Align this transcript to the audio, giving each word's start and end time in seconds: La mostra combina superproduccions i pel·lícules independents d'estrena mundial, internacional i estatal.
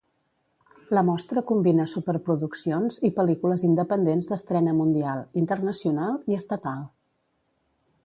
La 0.97 1.03
mostra 1.09 1.43
combina 1.51 1.85
superproduccions 1.91 2.99
i 3.11 3.13
pel·lícules 3.19 3.67
independents 3.69 4.33
d'estrena 4.33 4.77
mundial, 4.81 5.25
internacional 5.45 6.21
i 6.35 6.43
estatal. 6.43 6.87